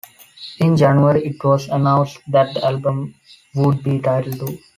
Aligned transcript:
In 0.57 0.75
January 0.77 1.27
it 1.27 1.43
was 1.43 1.67
announced 1.69 2.21
that 2.29 2.55
the 2.55 2.65
album 2.65 3.13
would 3.53 3.83
be 3.83 3.99
titled 3.99 4.39
"Two". 4.39 4.57